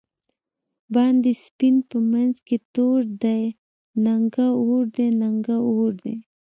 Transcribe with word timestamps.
باندی 0.93 1.33
سپین 1.45 1.75
په 1.89 1.97
منځ 2.11 2.35
کی 2.47 2.57
تور 2.73 3.01
دۍ، 3.23 3.43
نگه 4.05 4.47
اور 4.61 4.83
دی 4.95 5.07
نگه 5.21 5.57
اور 5.75 5.91
دی 6.03 6.15